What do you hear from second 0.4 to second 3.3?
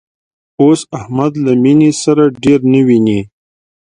اوس احمد له مینې سره ډېر نه ویني